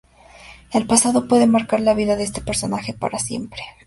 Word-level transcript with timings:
El 0.73 0.87
pasado 0.87 1.27
puede 1.27 1.45
marcar 1.45 1.79
la 1.79 1.93
vida 1.93 2.15
de 2.15 2.23
este 2.23 2.41
personaje 2.41 2.91
para 2.91 3.19
siempre. 3.19 3.61